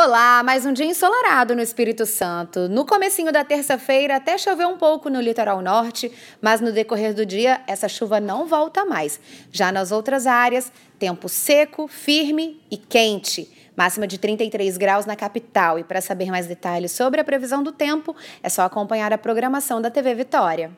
[0.00, 2.68] Olá, mais um dia ensolarado no Espírito Santo.
[2.68, 7.26] No comecinho da terça-feira até choveu um pouco no litoral norte, mas no decorrer do
[7.26, 9.18] dia essa chuva não volta mais.
[9.50, 13.52] Já nas outras áreas, tempo seco, firme e quente.
[13.76, 15.80] Máxima de 33 graus na capital.
[15.80, 19.82] E para saber mais detalhes sobre a previsão do tempo, é só acompanhar a programação
[19.82, 20.70] da TV Vitória.